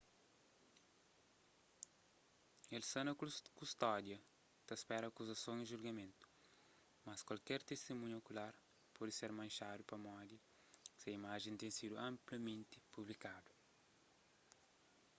[2.75, 3.13] el sta na
[3.59, 4.17] kustódia
[4.67, 6.25] ta spera akuzason y julgamentu
[7.05, 8.53] mas kuaker tistimunha okular
[8.95, 10.37] pode ser manxadu pamodi
[10.99, 13.51] se imajen ten sidu anplamenti publikadu